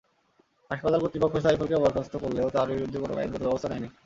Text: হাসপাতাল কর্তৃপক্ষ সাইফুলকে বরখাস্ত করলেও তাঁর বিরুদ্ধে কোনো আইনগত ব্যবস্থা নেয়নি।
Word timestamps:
হাসপাতাল 0.71 0.99
কর্তৃপক্ষ 1.01 1.35
সাইফুলকে 1.37 1.75
বরখাস্ত 1.77 2.13
করলেও 2.23 2.47
তাঁর 2.55 2.67
বিরুদ্ধে 2.71 2.97
কোনো 2.99 3.13
আইনগত 3.15 3.41
ব্যবস্থা 3.43 3.67
নেয়নি। 3.69 3.89